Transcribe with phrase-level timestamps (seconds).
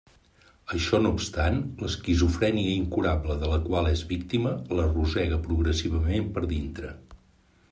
[0.75, 6.91] Això no obstant, l'esquizofrènia incurable de la qual és víctima la rosega progressivament per dintre.